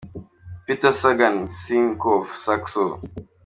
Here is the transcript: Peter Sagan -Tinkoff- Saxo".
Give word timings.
Peter 0.65 0.93
Sagan 0.93 1.37
-Tinkoff- 1.45 2.29
Saxo". 2.45 2.85